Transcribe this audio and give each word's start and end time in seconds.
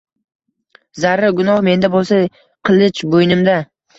Zarra 1.01 1.29
gunoh 1.41 1.57
menda 1.67 1.91
bo’lsa, 1.97 2.19
qilich 2.69 3.03
bo’ynimda”. 3.15 3.59